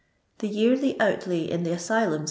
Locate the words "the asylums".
1.61-2.15